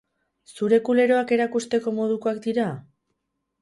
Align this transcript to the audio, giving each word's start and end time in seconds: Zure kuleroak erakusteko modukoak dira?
Zure 0.55 0.79
kuleroak 0.87 1.35
erakusteko 1.39 1.97
modukoak 2.01 2.45
dira? 2.51 2.71